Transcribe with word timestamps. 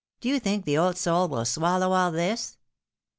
Do 0.19 0.29
you 0.29 0.39
think 0.39 0.65
the 0.65 0.79
old 0.79 0.95
soulvrill 0.97 1.45
swallow 1.45 1.91
all 1.91 2.11
this 2.11 2.57